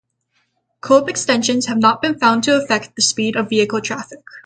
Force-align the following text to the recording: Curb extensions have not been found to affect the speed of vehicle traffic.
Curb 0.79 1.09
extensions 1.09 1.67
have 1.67 1.77
not 1.77 2.01
been 2.01 2.17
found 2.17 2.43
to 2.45 2.57
affect 2.59 2.95
the 2.95 3.03
speed 3.03 3.35
of 3.35 3.49
vehicle 3.49 3.81
traffic. 3.81 4.23